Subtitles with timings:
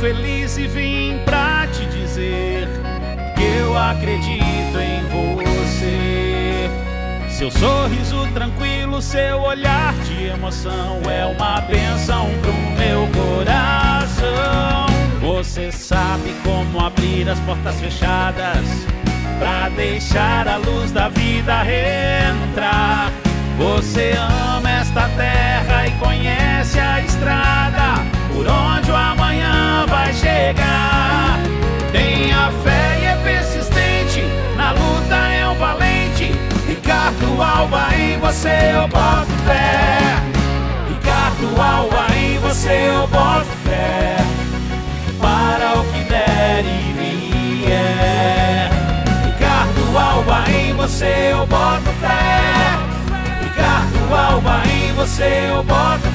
[0.00, 2.68] feliz e vim pra te dizer
[3.36, 6.70] que eu acredito em você.
[7.28, 14.86] Seu sorriso tranquilo, seu olhar de emoção é uma benção pro meu coração.
[15.20, 18.66] Você sabe como abrir as portas fechadas
[19.38, 23.12] pra deixar a luz da vida entrar.
[23.56, 25.47] Você ama esta terra
[30.08, 31.38] vai chegar.
[31.92, 34.22] Tenha fé e é persistente,
[34.56, 36.32] na luta é um valente.
[36.66, 39.98] Ricardo Alba, em você eu boto fé.
[40.88, 44.16] Ricardo Alba, em você eu boto fé.
[45.20, 48.70] Para o que der e vier.
[49.26, 52.78] Ricardo Alba, em você eu boto fé.
[53.42, 56.07] Ricardo Alba, em você eu boto.